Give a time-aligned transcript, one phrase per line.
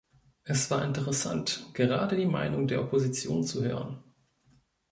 [0.45, 4.03] Es war interessant, gerade die Meinung der Opposition zu hören.